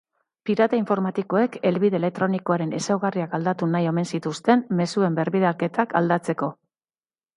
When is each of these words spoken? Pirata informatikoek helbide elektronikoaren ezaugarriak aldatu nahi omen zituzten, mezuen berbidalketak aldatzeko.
Pirata 0.49 0.77
informatikoek 0.77 1.57
helbide 1.69 1.99
elektronikoaren 2.01 2.73
ezaugarriak 2.79 3.37
aldatu 3.39 3.69
nahi 3.75 3.91
omen 3.91 4.09
zituzten, 4.15 4.65
mezuen 4.81 5.21
berbidalketak 5.23 5.95
aldatzeko. 6.01 6.53